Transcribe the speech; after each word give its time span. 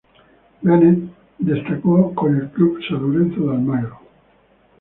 Bennet 0.63 1.11
destacó 1.37 2.15
con 2.15 2.35
el 2.35 2.49
club 2.49 2.79
San 2.89 2.97
Lorenzo 3.03 3.43
de 3.43 3.51
Almagro. 3.55 3.99